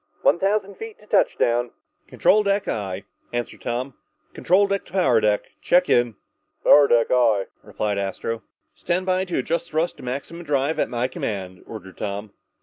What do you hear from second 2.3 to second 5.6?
deck, aye," answered Tom. "Control deck to power deck.